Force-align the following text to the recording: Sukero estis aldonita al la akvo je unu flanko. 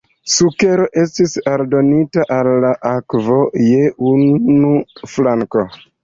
Sukero 0.35 0.85
estis 0.99 1.33
aldonita 1.51 2.23
al 2.37 2.49
la 2.63 2.71
akvo 2.91 3.37
je 3.65 3.83
unu 4.13 4.71
flanko. 5.13 5.67